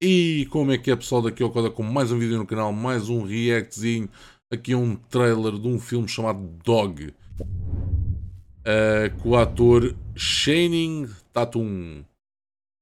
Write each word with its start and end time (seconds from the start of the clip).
E 0.00 0.46
como 0.50 0.70
é 0.70 0.78
que 0.78 0.92
é 0.92 0.96
pessoal 0.96 1.22
daqui 1.22 1.42
ao 1.42 1.50
Coda 1.50 1.70
com 1.70 1.82
mais 1.82 2.12
um 2.12 2.18
vídeo 2.20 2.38
no 2.38 2.46
canal, 2.46 2.72
mais 2.72 3.08
um 3.08 3.24
reactzinho, 3.24 4.08
aqui 4.48 4.72
um 4.72 4.94
trailer 4.94 5.58
de 5.58 5.66
um 5.66 5.80
filme 5.80 6.06
chamado 6.06 6.38
Dog, 6.64 7.12
uh, 7.40 9.20
com 9.20 9.30
o 9.30 9.36
ator 9.36 9.96
Shining 10.14 11.10
Tatum. 11.32 12.04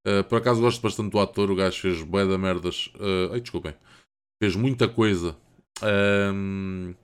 Uh, 0.07 0.23
por 0.29 0.37
acaso 0.37 0.61
gosto 0.61 0.83
bastante 0.83 1.11
do 1.11 1.19
ator, 1.19 1.51
o 1.51 1.57
gajo 1.57 1.81
fez 1.81 2.03
bué 2.03 2.27
da 2.27 2.37
merdas, 2.37 2.93
uh, 2.97 3.33
ai 3.33 3.41
desculpem, 3.41 3.75
fez 4.39 4.55
muita 4.55 4.87
coisa, 4.87 5.35
um, 6.35 6.95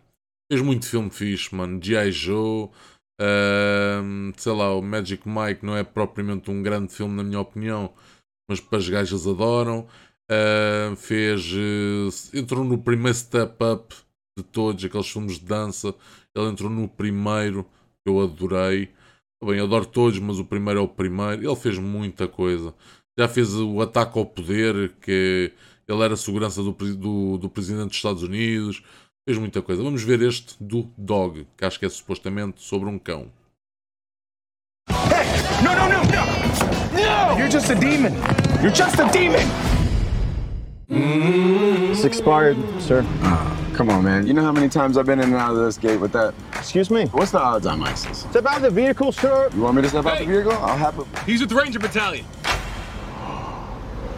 fez 0.53 0.61
muito 0.61 0.87
filme 0.87 1.09
fixe, 1.09 1.55
mano, 1.55 1.83
G.I. 1.83 2.13
Joe, 2.13 2.69
um, 3.19 4.31
sei 4.37 4.53
lá, 4.53 4.75
o 4.75 4.83
Magic 4.83 5.27
Mike 5.27 5.65
não 5.65 5.75
é 5.75 5.83
propriamente 5.83 6.51
um 6.51 6.63
grande 6.63 6.93
filme 6.93 7.17
na 7.17 7.25
minha 7.25 7.41
opinião, 7.41 7.95
mas 8.49 8.63
as 8.71 8.89
gajas 8.89 9.27
adoram. 9.27 9.87
Uh, 10.31 10.97
fez. 10.97 11.53
Uh, 11.53 12.37
entrou 12.37 12.65
no 12.65 12.79
primeiro 12.79 13.17
step 13.17 13.57
up 13.63 13.95
de 14.37 14.45
todos, 14.45 14.85
aqueles 14.85 15.09
filmes 15.09 15.39
de 15.39 15.45
dança. 15.45 15.95
Ele 16.35 16.49
entrou 16.49 16.71
no 16.71 16.89
primeiro, 16.89 17.65
que 18.05 18.11
eu 18.11 18.21
adorei. 18.21 18.91
Bem, 19.45 19.59
eu 19.59 19.65
adoro 19.65 19.87
todos, 19.87 20.19
mas 20.19 20.39
o 20.39 20.45
primeiro 20.45 20.81
é 20.81 20.83
o 20.83 20.89
primeiro. 20.89 21.45
Ele 21.45 21.57
fez 21.57 21.79
muita 21.79 22.29
coisa. 22.29 22.75
Já 23.19 23.29
fez 23.29 23.55
o 23.55 23.81
Ataque 23.83 24.19
ao 24.19 24.25
Poder, 24.25 24.95
que 25.01 25.53
ele 25.87 26.03
era 26.03 26.17
segurança 26.17 26.63
do, 26.63 26.73
do, 26.73 27.39
do 27.39 27.51
presidente 27.51 27.89
dos 27.89 27.97
Estados 27.97 28.23
Unidos. 28.23 28.83
Fez 29.29 29.39
muita 29.39 29.61
coisa. 29.61 29.83
Vamos 29.83 30.03
ver 30.03 30.23
este 30.23 30.57
do 30.63 30.91
Dog, 30.97 31.47
que 31.57 31.65
acho 31.65 31.79
que 31.79 31.87
é 31.87 31.89
supostamente 31.89 32.63
sobre 32.63 32.89
um 32.89 32.99
cão. 32.99 33.31
Hey! 34.89 35.33
No, 35.63 35.75
no, 35.77 35.89
no, 35.89 36.12
no! 37.03 37.33
No! 37.33 37.37
You're 37.37 37.49
just 37.49 37.71
a 37.71 37.75
demon! 37.75 38.15
You're 38.63 38.71
just 38.73 38.99
a 38.99 39.09
demon! 39.13 39.49
It's 40.89 42.05
expired, 42.05 42.57
sir. 42.81 43.05
Oh, 43.23 43.73
come 43.75 43.89
on, 43.91 44.05
man. 44.05 44.27
You 44.27 44.35
know 44.35 44.43
how 44.43 44.53
many 44.53 44.69
times 44.69 44.97
I've 44.97 45.07
been 45.07 45.21
in 45.21 45.27
and 45.27 45.35
out 45.35 45.53
of 45.53 45.59
this 45.59 45.79
gate 45.79 45.99
with 45.99 46.13
that? 46.13 46.35
Excuse 46.55 46.91
me? 46.91 47.07
What's 47.07 47.31
the 47.31 47.41
odds 47.41 47.67
on 47.67 47.83
ISIS? 47.83 48.19
Step 48.19 48.47
out 48.47 48.57
of 48.57 48.63
the 48.63 48.71
vehicle, 48.71 49.13
sir. 49.13 49.49
You 49.55 49.63
want 49.63 49.77
me 49.77 49.83
to 49.83 49.89
step 49.89 50.07
out 50.07 50.19
the 50.19 50.27
vehicle? 50.27 50.53
I'll 50.53 50.77
have 50.77 50.99
a 50.99 51.25
He's 51.25 51.41
with 51.41 51.51
the 51.51 51.57
Ranger 51.57 51.79
Battalion. 51.79 52.27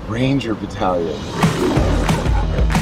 Ranger 0.09 0.55
Battalion. 0.55 1.19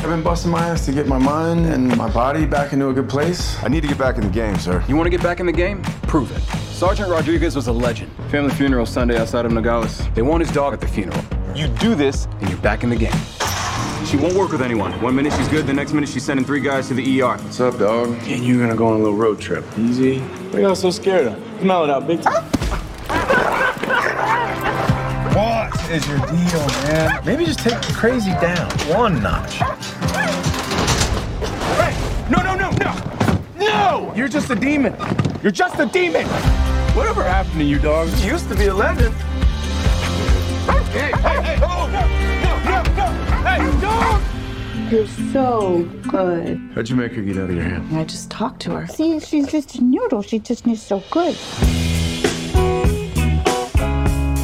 I've 0.02 0.08
been 0.08 0.22
busting 0.22 0.50
my 0.50 0.66
ass 0.68 0.84
to 0.86 0.92
get 0.92 1.06
my 1.06 1.18
mind 1.18 1.66
and 1.66 1.96
my 1.96 2.10
body 2.10 2.44
back 2.44 2.72
into 2.72 2.88
a 2.88 2.92
good 2.92 3.08
place. 3.08 3.62
I 3.62 3.68
need 3.68 3.82
to 3.82 3.88
get 3.88 3.98
back 3.98 4.16
in 4.16 4.22
the 4.22 4.30
game, 4.30 4.56
sir. 4.56 4.84
You 4.88 4.96
want 4.96 5.06
to 5.06 5.10
get 5.10 5.22
back 5.22 5.38
in 5.38 5.46
the 5.46 5.52
game? 5.52 5.82
Prove 6.02 6.32
it. 6.36 6.61
Sergeant 6.82 7.10
Rodriguez 7.10 7.54
was 7.54 7.68
a 7.68 7.72
legend. 7.72 8.10
Family 8.28 8.50
funeral 8.50 8.86
Sunday 8.86 9.16
outside 9.16 9.46
of 9.46 9.52
Nogales. 9.52 10.02
They 10.16 10.22
want 10.22 10.44
his 10.44 10.50
dog 10.50 10.72
at 10.72 10.80
the 10.80 10.88
funeral. 10.88 11.22
You 11.54 11.68
do 11.68 11.94
this, 11.94 12.26
and 12.40 12.48
you're 12.48 12.58
back 12.58 12.82
in 12.82 12.90
the 12.90 12.96
game. 12.96 13.12
She 14.04 14.16
won't 14.16 14.34
work 14.34 14.50
with 14.50 14.62
anyone. 14.62 14.90
One 15.00 15.14
minute 15.14 15.32
she's 15.34 15.46
good, 15.46 15.64
the 15.64 15.72
next 15.72 15.92
minute 15.92 16.08
she's 16.08 16.24
sending 16.24 16.44
three 16.44 16.58
guys 16.58 16.88
to 16.88 16.94
the 16.94 17.22
ER. 17.22 17.36
What's 17.36 17.60
up, 17.60 17.78
dog? 17.78 18.08
And 18.26 18.44
you're 18.44 18.58
gonna 18.58 18.74
go 18.74 18.88
on 18.88 18.94
a 18.94 18.98
little 18.98 19.16
road 19.16 19.40
trip. 19.40 19.64
Easy. 19.78 20.18
What 20.18 20.56
are 20.56 20.60
y'all 20.62 20.74
so 20.74 20.90
scared 20.90 21.28
of? 21.28 21.60
Smell 21.60 21.84
it 21.84 21.90
out, 21.90 22.04
big 22.08 22.20
time. 22.20 22.42
What 25.36 25.88
is 25.88 26.04
your 26.08 26.18
deal, 26.18 26.66
man? 26.66 27.24
Maybe 27.24 27.44
just 27.44 27.60
take 27.60 27.80
the 27.80 27.92
crazy 27.92 28.32
down 28.40 28.68
one 28.88 29.22
notch. 29.22 29.54
Hey! 31.78 32.28
No, 32.28 32.42
no, 32.42 32.56
no, 32.56 32.70
no! 32.70 32.92
No! 33.56 34.12
You're 34.16 34.26
just 34.26 34.50
a 34.50 34.56
demon. 34.56 34.96
You're 35.44 35.52
just 35.52 35.78
a 35.78 35.86
demon. 35.86 36.26
Whatever 36.94 37.24
happened 37.24 37.54
to 37.54 37.64
you, 37.64 37.78
dog? 37.78 38.08
You 38.18 38.32
used 38.32 38.48
to 38.50 38.54
be 38.54 38.66
a 38.66 38.74
legend. 38.74 39.14
Hey, 40.92 41.10
hey, 41.10 41.42
hey! 41.42 41.58
Oh, 41.62 41.88
no, 41.90 42.02
no, 42.42 42.52
no, 42.68 42.82
no! 42.96 43.06
Hey, 43.48 43.80
dog! 43.80 44.20
You're 44.92 45.06
so 45.32 45.88
good. 46.06 46.60
How'd 46.74 46.90
you 46.90 46.96
make 46.96 47.12
her 47.12 47.22
get 47.22 47.38
out 47.38 47.48
of 47.48 47.56
your 47.56 47.64
hand? 47.64 47.96
I 47.96 48.04
just 48.04 48.30
talked 48.30 48.60
to 48.62 48.72
her. 48.72 48.86
See, 48.88 49.18
she's 49.20 49.50
just 49.50 49.76
a 49.76 49.82
noodle. 49.82 50.20
She 50.20 50.38
just 50.38 50.66
needs 50.66 50.82
so 50.82 51.02
good. 51.10 51.34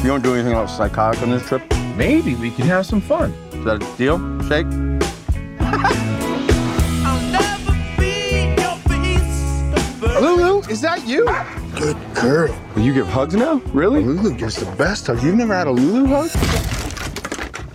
You 0.01 0.07
don't 0.07 0.23
do 0.23 0.33
anything 0.33 0.53
else 0.53 0.75
psychotic 0.75 1.21
on 1.21 1.29
this 1.29 1.47
trip? 1.47 1.61
Maybe 1.95 2.33
we 2.33 2.49
can 2.49 2.65
have 2.65 2.87
some 2.87 2.99
fun. 2.99 3.31
Is 3.53 3.63
that 3.65 3.75
a 3.75 3.97
deal? 3.97 4.17
Shake? 4.47 4.65
Lulu, 10.19 10.61
is 10.67 10.81
that 10.81 11.05
you? 11.05 11.27
Good 11.79 11.97
girl. 12.13 12.53
Will 12.75 12.81
you 12.81 12.93
give 12.93 13.07
hugs 13.07 13.35
now? 13.35 13.61
Really? 13.67 14.03
Lulu 14.03 14.35
gives 14.35 14.57
the 14.57 14.69
best 14.75 15.07
hug. 15.07 15.23
You've 15.23 15.35
never 15.35 15.55
had 15.55 15.67
a 15.67 15.71
Lulu 15.71 16.07
hug? 16.07 16.29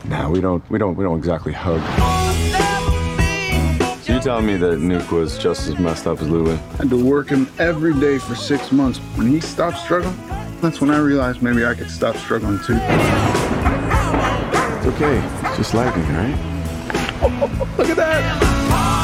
Nah, 0.04 0.28
we 0.28 0.42
don't. 0.42 0.62
We 0.70 0.78
don't. 0.78 0.94
We 0.94 1.04
don't 1.04 1.16
exactly 1.16 1.54
hug. 1.54 1.80
So 4.02 4.12
you 4.12 4.20
telling 4.20 4.44
me 4.44 4.58
that 4.58 4.78
Nuke 4.78 5.10
was 5.10 5.38
just 5.38 5.68
as 5.68 5.78
messed 5.78 6.06
up 6.06 6.20
as 6.20 6.28
Lulu? 6.28 6.52
I 6.52 6.56
had 6.76 6.90
to 6.90 7.02
work 7.02 7.30
him 7.30 7.48
every 7.58 7.98
day 7.98 8.18
for 8.18 8.34
six 8.34 8.70
months. 8.70 8.98
When 9.16 9.26
he 9.26 9.40
stopped 9.40 9.78
struggling, 9.78 10.14
that's 10.60 10.82
when 10.82 10.90
I 10.90 10.98
realized 10.98 11.40
maybe 11.40 11.64
I 11.64 11.72
could 11.72 11.90
stop 11.90 12.14
struggling 12.16 12.58
too. 12.58 12.76
It's 14.76 14.86
okay. 14.86 15.16
It's 15.48 15.56
just 15.56 15.72
lightning, 15.72 16.06
right? 16.08 16.36
Look 17.78 17.88
at 17.88 17.96
that. 17.96 19.03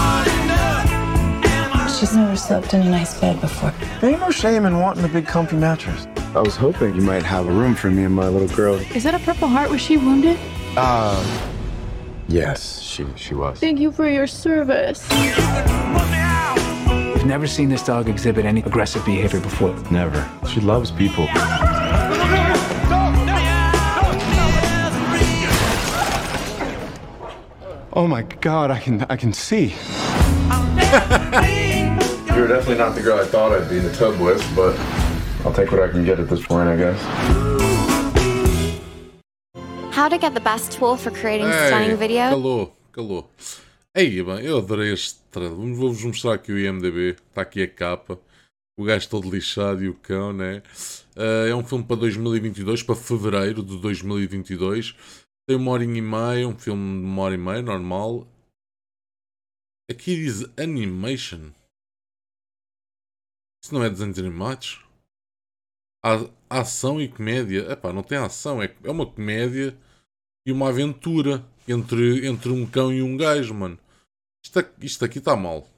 She's 2.01 2.17
never 2.17 2.35
slept 2.35 2.73
in 2.73 2.81
a 2.81 2.89
nice 2.89 3.21
bed 3.21 3.39
before. 3.43 3.75
There 4.01 4.09
ain't 4.09 4.21
no 4.21 4.31
shame 4.31 4.65
in 4.65 4.79
wanting 4.79 5.05
a 5.05 5.09
big 5.09 5.27
comfy 5.27 5.57
mattress. 5.57 6.07
I 6.35 6.41
was 6.41 6.57
hoping 6.57 6.95
you 6.95 7.03
might 7.03 7.23
have 7.25 7.47
a 7.47 7.51
room 7.51 7.75
for 7.75 7.91
me 7.91 8.05
and 8.05 8.15
my 8.15 8.27
little 8.27 8.49
girl. 8.57 8.77
Is 8.97 9.03
that 9.03 9.13
a 9.15 9.19
Purple 9.19 9.49
Heart? 9.49 9.69
Was 9.69 9.83
she 9.83 9.99
wounded? 9.99 10.39
Uh, 10.79 11.23
yes, 12.27 12.81
she 12.81 13.05
she 13.17 13.35
was. 13.35 13.61
Thank 13.61 13.81
you 13.81 13.93
for 13.93 14.09
your 14.09 14.27
service. 14.27 15.07
We've 17.15 17.27
never 17.27 17.47
seen 17.47 17.69
this 17.69 17.83
dog 17.83 18.09
exhibit 18.09 18.47
any 18.47 18.63
aggressive 18.63 19.05
behavior 19.05 19.41
before. 19.41 19.75
Never. 19.91 20.27
She 20.49 20.61
loves 20.61 20.91
people. 20.91 21.27
Oh 27.93 28.07
my 28.09 28.23
God! 28.41 28.71
I 28.71 28.79
can 28.79 29.03
I 29.11 29.17
can 29.17 29.35
see. 29.35 29.75
You're 32.35 32.49
definitely 32.49 32.79
not 32.79 32.95
the 32.95 33.03
girl 33.03 33.19
I 33.19 33.25
thought 33.25 33.53
I'd 33.53 33.69
be 33.69 33.79
in 33.79 33.85
the 33.85 33.93
tub 33.93 34.19
with, 34.21 34.43
but 34.55 34.79
I'll 35.45 35.53
take 35.53 35.71
what 35.73 35.83
I 35.83 35.89
can 35.89 36.05
get 36.05 36.21
at 36.21 36.29
this 36.29 36.45
point, 36.47 36.69
I 36.69 36.77
guess. 36.77 37.01
How 39.93 40.09
to 40.09 40.17
get 40.17 40.35
the 40.35 40.41
best 40.41 40.73
tool 40.73 40.97
for 40.97 41.11
creating 41.11 41.51
stunning 41.51 41.97
video? 41.97 42.31
Calou, 42.31 42.73
calou. 42.93 43.29
Ei, 43.95 44.23
bem, 44.23 44.45
eu 44.45 44.59
adorei 44.59 44.93
este 44.93 45.19
trailer. 45.31 45.55
Vou-vos 45.55 46.05
mostrar 46.05 46.35
aqui 46.35 46.53
o 46.53 46.59
IMDB. 46.59 47.17
Está 47.29 47.43
aqui 47.43 47.63
a 47.63 47.69
capa. 47.69 48.19
O 48.79 48.85
gajo 48.85 49.09
todo 49.09 49.29
lixado 49.29 49.83
e 49.83 49.89
o 49.89 49.95
cão, 49.95 50.33
né? 50.33 50.63
Uh, 51.17 51.49
é 51.51 51.55
um 51.55 51.65
filme 51.65 51.85
para 51.85 51.97
2022, 51.97 52.83
para 52.83 52.95
fevereiro 52.95 53.63
de 53.63 53.77
2022. 53.79 54.95
Tem 55.47 55.57
uma 55.57 55.73
horinha 55.73 55.99
e 55.99 56.01
meia, 56.01 56.49
um 56.49 56.57
filme 56.57 57.01
de 57.01 57.07
uma 57.07 57.23
hora 57.23 57.35
e 57.35 57.39
meia, 57.39 57.61
normal. 57.61 58.27
Aqui 59.91 60.15
diz 60.15 60.45
animation. 60.57 61.51
Isso 63.63 63.75
não 63.75 63.85
é 63.85 63.91
desenhos 63.91 64.19
animados? 64.19 64.85
A, 66.05 66.61
ação 66.61 67.01
e 67.01 67.09
comédia. 67.09 67.71
Epá, 67.71 67.93
não 67.93 68.03
tem 68.03 68.19
ação, 68.19 68.63
é, 68.63 68.75
é 68.83 68.91
uma 68.91 69.07
comédia 69.07 69.77
e 70.47 70.53
uma 70.53 70.69
aventura 70.69 71.45
entre, 71.69 72.27
entre 72.27 72.51
um 72.51 72.67
cão 72.67 72.93
e 72.93 73.03
um 73.03 73.17
gajo, 73.17 73.55
mano. 73.55 73.79
Isto, 74.45 74.59
isto 74.81 75.05
aqui 75.05 75.19
está 75.19 75.37
mal. 75.37 75.69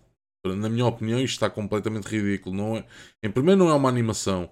Na 0.44 0.68
minha 0.68 0.86
opinião, 0.86 1.20
isto 1.20 1.34
está 1.34 1.50
completamente 1.50 2.06
ridículo. 2.06 2.56
Não 2.56 2.76
é, 2.76 2.86
em 3.22 3.30
primeiro, 3.30 3.58
não 3.58 3.70
é 3.70 3.74
uma 3.74 3.88
animação. 3.88 4.50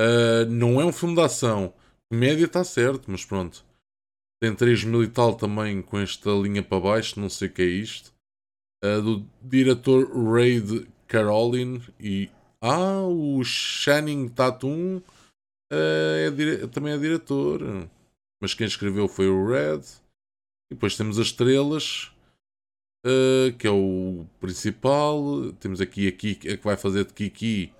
Ah, 0.00 0.46
não 0.48 0.80
é 0.80 0.84
um 0.84 0.92
filme 0.92 1.14
de 1.14 1.20
ação. 1.20 1.74
Comédia 2.10 2.46
está 2.46 2.64
certo, 2.64 3.10
mas 3.10 3.24
pronto. 3.24 3.62
Tem 4.42 4.54
3 4.54 4.84
mil 4.84 5.04
e 5.04 5.08
tal 5.08 5.34
também 5.34 5.82
com 5.82 5.98
esta 5.98 6.30
linha 6.30 6.62
para 6.62 6.80
baixo. 6.80 7.20
Não 7.20 7.28
sei 7.28 7.48
o 7.48 7.52
que 7.52 7.60
é 7.60 7.66
isto. 7.66 8.12
Ah, 8.82 8.98
do 9.00 9.26
diretor 9.42 10.10
Raid 10.32 10.88
Caroline 11.06 11.82
e. 11.98 12.30
Ah, 12.62 13.02
o 13.02 13.42
Channing 13.42 14.28
Tatum 14.28 15.00
ah, 15.72 16.26
é 16.26 16.30
dire- 16.30 16.68
também 16.68 16.92
é 16.92 16.98
diretor. 16.98 17.60
Mas 18.42 18.54
quem 18.54 18.66
escreveu 18.66 19.06
foi 19.06 19.28
o 19.28 19.46
Red. 19.46 19.82
E 20.70 20.74
depois 20.74 20.96
temos 20.96 21.18
as 21.18 21.26
estrelas, 21.26 22.10
uh, 23.04 23.52
que 23.58 23.66
é 23.66 23.70
o 23.70 24.24
principal. 24.40 25.52
Temos 25.60 25.80
aqui 25.80 26.08
a 26.08 26.12
Kiki, 26.12 26.48
a 26.48 26.56
que 26.56 26.64
vai 26.64 26.76
fazer 26.76 27.04
de 27.04 27.12
Kiki, 27.12 27.66
que 27.66 27.74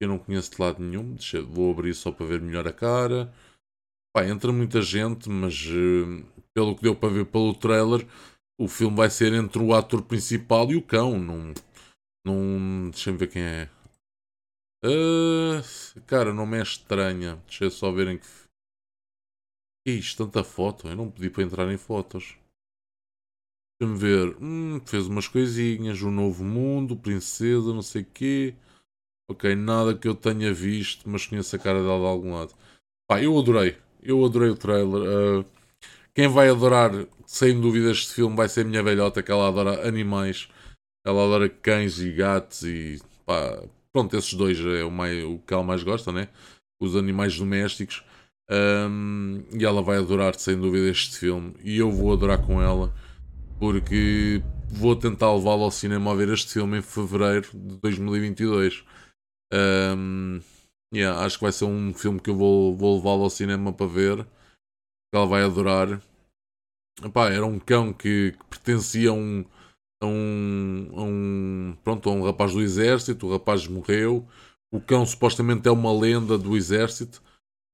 eu 0.00 0.08
não 0.08 0.18
conheço 0.18 0.52
de 0.52 0.60
lado 0.60 0.82
nenhum. 0.82 1.14
Deixa, 1.14 1.42
vou 1.42 1.72
abrir 1.72 1.94
só 1.94 2.10
para 2.10 2.26
ver 2.26 2.40
melhor 2.40 2.66
a 2.66 2.72
cara. 2.72 3.32
Pá, 4.14 4.26
entra 4.26 4.52
muita 4.52 4.80
gente, 4.80 5.28
mas 5.28 5.66
uh, 5.66 6.24
pelo 6.54 6.74
que 6.74 6.82
deu 6.82 6.96
para 6.96 7.12
ver 7.12 7.26
pelo 7.26 7.54
trailer, 7.54 8.06
o 8.58 8.68
filme 8.68 8.96
vai 8.96 9.10
ser 9.10 9.32
entre 9.34 9.62
o 9.62 9.74
ator 9.74 10.02
principal 10.02 10.70
e 10.70 10.76
o 10.76 10.82
cão. 10.82 11.18
Não, 11.18 11.52
não, 12.24 12.90
deixa-me 12.90 13.18
ver 13.18 13.28
quem 13.28 13.42
é. 13.42 13.68
Uh, 14.84 16.00
cara, 16.06 16.32
não 16.32 16.46
me 16.46 16.58
é 16.58 16.62
estranha. 16.62 17.36
Deixa 17.46 17.64
eu 17.64 17.70
só 17.70 17.92
ver 17.92 18.08
em 18.08 18.18
que. 18.18 18.26
Que 19.84 19.92
isto? 19.92 20.24
Tanta 20.24 20.44
foto? 20.44 20.88
Eu 20.88 20.96
não 20.96 21.10
pedi 21.10 21.30
para 21.30 21.42
entrar 21.42 21.72
em 21.72 21.76
fotos. 21.76 22.36
Deixa-me 23.80 23.98
ver. 23.98 24.36
Hum, 24.40 24.80
fez 24.86 25.06
umas 25.06 25.28
coisinhas. 25.28 26.00
O 26.02 26.10
Novo 26.10 26.44
Mundo, 26.44 26.96
Princesa, 26.96 27.72
não 27.72 27.82
sei 27.82 28.02
o 28.02 28.06
quê. 28.06 28.54
Ok, 29.30 29.54
nada 29.54 29.96
que 29.96 30.08
eu 30.08 30.14
tenha 30.14 30.52
visto, 30.52 31.08
mas 31.08 31.26
conheço 31.26 31.54
a 31.54 31.58
cara 31.58 31.80
dela 31.80 32.00
de 32.00 32.06
algum 32.06 32.34
lado. 32.34 32.54
Pá, 33.08 33.22
eu 33.22 33.38
adorei. 33.38 33.78
Eu 34.02 34.24
adorei 34.24 34.50
o 34.50 34.56
trailer. 34.56 35.40
Uh, 35.40 35.44
quem 36.14 36.28
vai 36.28 36.48
adorar, 36.48 36.90
sem 37.26 37.58
dúvida, 37.60 37.90
este 37.90 38.14
filme 38.14 38.36
vai 38.36 38.48
ser 38.48 38.62
a 38.62 38.64
minha 38.64 38.82
velhota, 38.82 39.22
que 39.22 39.30
ela 39.30 39.48
adora 39.48 39.86
animais. 39.86 40.48
Ela 41.06 41.24
adora 41.24 41.48
cães 41.48 41.98
e 42.00 42.12
gatos 42.12 42.62
e 42.62 43.00
pá, 43.24 43.62
pronto, 43.92 44.16
esses 44.16 44.34
dois 44.34 44.58
é 44.60 44.84
o, 44.84 44.90
mais, 44.90 45.22
o 45.24 45.38
que 45.38 45.52
ela 45.52 45.62
mais 45.62 45.82
gosta, 45.82 46.12
né? 46.12 46.28
Os 46.80 46.96
animais 46.96 47.36
domésticos. 47.38 48.04
Um, 48.50 49.44
e 49.52 49.64
ela 49.64 49.80
vai 49.80 49.98
adorar, 49.98 50.34
sem 50.34 50.58
dúvida, 50.58 50.88
este 50.88 51.16
filme. 51.18 51.54
E 51.62 51.78
eu 51.78 51.90
vou 51.90 52.12
adorar 52.12 52.44
com 52.44 52.60
ela, 52.60 52.92
porque 53.58 54.42
vou 54.68 54.96
tentar 54.96 55.32
levá-la 55.32 55.64
ao 55.64 55.70
cinema 55.70 56.10
a 56.10 56.14
ver 56.14 56.28
este 56.30 56.52
filme 56.52 56.78
em 56.78 56.82
fevereiro 56.82 57.48
de 57.52 57.76
2022. 57.78 58.84
Um, 59.52 60.40
yeah, 60.92 61.24
acho 61.24 61.38
que 61.38 61.44
vai 61.44 61.52
ser 61.52 61.64
um 61.64 61.94
filme 61.94 62.20
que 62.20 62.30
eu 62.30 62.36
vou, 62.36 62.76
vou 62.76 62.96
levá-la 62.96 63.24
ao 63.24 63.30
cinema 63.30 63.72
para 63.72 63.86
ver. 63.86 64.26
Ela 65.14 65.26
vai 65.26 65.42
adorar. 65.44 66.02
Epá, 67.04 67.30
era 67.30 67.46
um 67.46 67.58
cão 67.58 67.92
que, 67.92 68.32
que 68.32 68.44
pertencia 68.48 69.10
a 69.10 69.12
um, 69.12 69.44
a 70.00 70.06
um, 70.06 70.88
a 70.94 71.02
um, 71.02 71.76
pronto, 71.84 72.08
a 72.08 72.12
um 72.12 72.24
rapaz 72.24 72.52
do 72.52 72.60
exército. 72.60 73.26
O 73.26 73.32
rapaz 73.32 73.66
morreu. 73.66 74.26
O 74.72 74.80
cão 74.80 75.04
supostamente 75.04 75.68
é 75.68 75.70
uma 75.70 75.92
lenda 75.92 76.38
do 76.38 76.56
exército. 76.56 77.22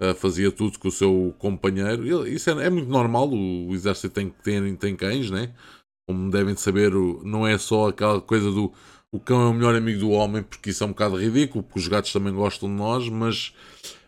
Uh, 0.02 0.14
fazia 0.14 0.52
tudo 0.52 0.78
com 0.78 0.88
o 0.88 0.93
seu 0.93 1.34
companheiro. 1.38 2.26
Isso 2.26 2.50
é, 2.50 2.67
é 2.67 2.70
muito 2.70 2.88
normal. 2.88 3.28
O, 3.28 3.69
o, 3.69 3.75
exército 3.75 4.11
tem, 4.11 4.31
tem, 4.43 4.76
tem 4.76 4.96
cães, 4.96 5.31
né? 5.31 5.55
Como 6.08 6.31
devem 6.31 6.56
saber, 6.56 6.93
não 7.25 7.46
é 7.46 7.58
só 7.58 7.88
aquela 7.88 8.20
coisa 8.20 8.50
do 8.50 8.73
o 9.17 9.20
cão 9.20 9.40
é 9.40 9.49
o 9.49 9.55
melhor 9.55 9.75
amigo 9.75 10.00
do 10.00 10.11
homem, 10.11 10.43
porque 10.43 10.70
isso 10.70 10.82
é 10.82 10.87
um 10.87 10.90
bocado 10.90 11.17
ridículo, 11.17 11.64
porque 11.64 11.78
os 11.78 11.88
gatos 11.88 12.12
também 12.12 12.34
gostam 12.34 12.69
de 12.69 12.75
nós, 12.75 13.08
mas, 13.08 13.55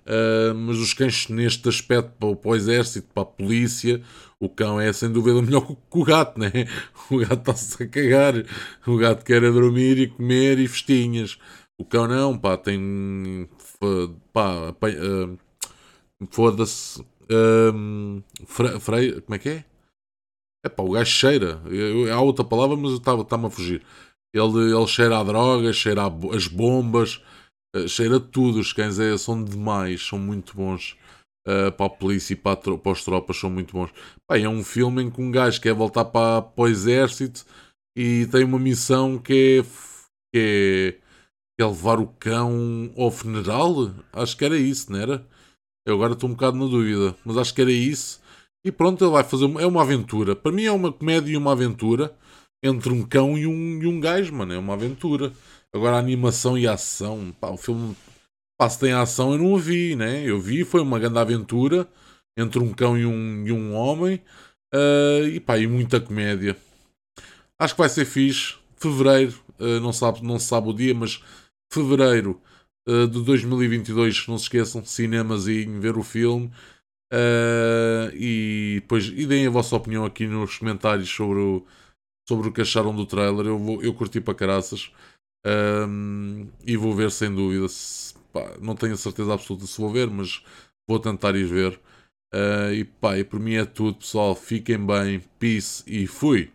uh, 0.08 0.54
mas 0.54 0.78
os 0.78 0.94
cães, 0.94 1.28
neste 1.28 1.68
aspecto, 1.68 2.12
para, 2.18 2.34
para, 2.34 2.50
o 2.50 2.56
exército, 2.56 3.08
para 3.12 3.22
a 3.22 3.26
polícia, 3.26 4.02
o 4.40 4.48
cão 4.48 4.80
é 4.80 4.92
sem 4.92 5.10
dúvida 5.10 5.42
melhor 5.42 5.66
que, 5.66 5.76
o 5.90 6.04
gato, 6.04 6.38
né? 6.38 6.50
O 7.10 7.18
gato 7.18 7.40
está-se 7.40 7.82
a 7.82 7.88
cagar, 7.88 8.34
o 8.86 8.96
gato 8.96 9.24
quer 9.24 9.42
é 9.42 9.50
dormir 9.50 9.98
e 9.98 10.08
comer 10.08 10.58
e 10.58 10.68
festinhas. 10.68 11.38
O 11.78 11.84
cão 11.84 12.08
não, 12.08 12.36
pá, 12.36 12.56
tem. 12.56 13.48
pá, 14.32 14.72
uh, 14.88 15.38
foda-se. 16.30 17.04
Um, 17.30 18.22
freio, 18.80 19.22
como 19.22 19.34
é 19.34 19.38
que 19.38 19.48
é? 19.50 19.64
É 20.64 20.68
pá, 20.68 20.82
o 20.82 20.90
gajo 20.90 21.10
cheira. 21.10 21.62
Eu, 21.66 22.12
há 22.12 22.20
outra 22.20 22.44
palavra, 22.44 22.76
mas 22.76 22.92
está-me 22.92 23.46
a 23.46 23.50
fugir. 23.50 23.82
Ele, 24.34 24.74
ele 24.74 24.86
cheira 24.86 25.18
a 25.18 25.24
drogas, 25.24 25.76
cheira 25.76 26.02
a, 26.02 26.36
as 26.36 26.46
bombas, 26.46 27.22
cheira 27.86 28.18
tudo. 28.18 28.58
Os 28.58 28.72
cães 28.72 28.98
é, 28.98 29.16
são 29.16 29.42
demais, 29.42 30.06
são 30.06 30.18
muito 30.18 30.56
bons. 30.56 30.96
Uh, 31.46 31.72
para 31.72 31.86
a 31.86 31.90
polícia 31.90 32.34
e 32.34 32.36
para, 32.36 32.56
para 32.56 32.92
as 32.92 33.04
tropas 33.04 33.38
são 33.38 33.48
muito 33.48 33.72
bons. 33.72 33.90
Pá, 34.26 34.38
é 34.38 34.48
um 34.48 34.62
filme 34.62 35.02
em 35.02 35.10
que 35.10 35.20
um 35.20 35.30
gajo 35.30 35.60
quer 35.60 35.72
voltar 35.72 36.04
para, 36.04 36.42
para 36.42 36.64
o 36.64 36.68
exército 36.68 37.42
e 37.96 38.26
tem 38.26 38.44
uma 38.44 38.58
missão 38.58 39.18
que 39.18 39.32
é, 39.32 39.62
que 40.34 40.36
é, 40.36 40.92
que 41.56 41.62
é 41.62 41.66
levar 41.66 42.00
o 42.00 42.06
cão 42.06 42.92
ao 42.96 43.10
funeral. 43.10 43.94
Acho 44.12 44.36
que 44.36 44.44
era 44.44 44.58
isso, 44.58 44.92
não 44.92 44.98
era? 44.98 45.26
Eu 45.86 45.94
agora 45.94 46.12
estou 46.12 46.28
um 46.28 46.34
bocado 46.34 46.58
na 46.58 46.66
dúvida, 46.66 47.16
mas 47.24 47.38
acho 47.38 47.54
que 47.54 47.62
era 47.62 47.72
isso. 47.72 48.20
E 48.62 48.70
pronto, 48.70 49.02
ele 49.02 49.12
vai 49.12 49.24
fazer. 49.24 49.44
É 49.58 49.66
uma 49.66 49.80
aventura. 49.80 50.36
Para 50.36 50.52
mim 50.52 50.64
é 50.64 50.72
uma 50.72 50.92
comédia 50.92 51.32
e 51.32 51.36
uma 51.36 51.52
aventura 51.52 52.14
entre 52.62 52.92
um 52.92 53.02
cão 53.06 53.36
e 53.36 53.46
um, 53.46 53.82
e 53.82 53.86
um 53.86 54.00
gajo, 54.00 54.34
mano. 54.34 54.52
É 54.52 54.58
uma 54.58 54.74
aventura. 54.74 55.32
Agora 55.72 55.96
a 55.96 55.98
animação 55.98 56.56
e 56.56 56.66
a 56.66 56.72
ação, 56.74 57.34
pá, 57.40 57.50
o 57.50 57.56
filme, 57.56 57.94
se 58.70 58.78
tem 58.78 58.92
ação 58.92 59.32
eu 59.32 59.38
não 59.38 59.52
o 59.52 59.58
vi, 59.58 59.94
né? 59.94 60.22
Eu 60.24 60.40
vi, 60.40 60.64
foi 60.64 60.80
uma 60.80 60.98
grande 60.98 61.18
aventura 61.18 61.86
entre 62.36 62.58
um 62.58 62.72
cão 62.72 62.96
e 62.96 63.04
um, 63.04 63.46
e 63.46 63.52
um 63.52 63.74
homem. 63.74 64.22
Uh, 64.74 65.26
e 65.28 65.40
pá, 65.40 65.58
e 65.58 65.66
muita 65.66 66.00
comédia. 66.00 66.56
Acho 67.58 67.74
que 67.74 67.80
vai 67.80 67.88
ser 67.88 68.04
fixe. 68.04 68.56
Fevereiro, 68.76 69.34
uh, 69.58 69.80
não, 69.80 69.92
sabe, 69.92 70.22
não 70.22 70.38
se 70.38 70.46
sabe 70.46 70.68
o 70.68 70.72
dia, 70.72 70.94
mas 70.94 71.22
fevereiro 71.72 72.40
uh, 72.88 73.08
de 73.08 73.22
2022, 73.24 74.26
não 74.28 74.38
se 74.38 74.44
esqueçam, 74.44 74.84
cinemazinho, 74.84 75.80
ver 75.80 75.96
o 75.96 76.02
filme. 76.02 76.50
Uh, 77.12 78.12
e 78.14 78.80
depois 78.82 79.06
e 79.06 79.26
deem 79.26 79.46
a 79.46 79.50
vossa 79.50 79.74
opinião 79.74 80.04
aqui 80.04 80.26
nos 80.26 80.58
comentários 80.58 81.08
sobre 81.08 81.38
o, 81.40 81.66
sobre 82.28 82.48
o 82.48 82.52
que 82.52 82.60
acharam 82.60 82.94
do 82.94 83.06
trailer. 83.06 83.46
Eu, 83.46 83.58
vou, 83.58 83.82
eu 83.82 83.94
curti 83.94 84.20
para 84.20 84.34
caraças 84.34 84.92
um, 85.46 86.46
e 86.66 86.76
vou 86.76 86.94
ver 86.94 87.10
sem 87.10 87.34
dúvida. 87.34 87.66
Se, 87.68 88.14
pá, 88.32 88.54
não 88.60 88.74
tenho 88.74 88.92
a 88.92 88.98
certeza 88.98 89.32
absoluta 89.32 89.66
se 89.66 89.80
vou 89.80 89.90
ver, 89.90 90.10
mas 90.10 90.42
vou 90.86 91.00
tentar 91.00 91.34
ir 91.34 91.46
ver. 91.46 91.80
Uh, 92.34 92.72
e 92.74 92.84
pá, 92.84 93.18
e 93.18 93.24
por 93.24 93.40
mim 93.40 93.54
é 93.54 93.64
tudo, 93.64 93.98
pessoal. 93.98 94.34
Fiquem 94.34 94.84
bem, 94.84 95.20
peace 95.38 95.82
e 95.86 96.06
fui. 96.06 96.52